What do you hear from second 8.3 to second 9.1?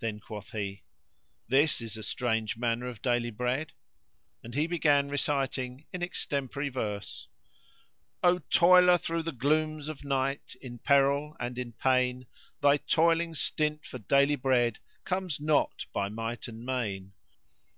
toiler